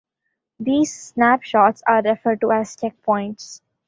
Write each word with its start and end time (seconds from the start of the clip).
These 0.59 0.99
snapshots 0.99 1.83
are 1.85 2.01
referred 2.01 2.41
to 2.41 2.51
as 2.51 2.75
"checkpoints". 2.75 3.61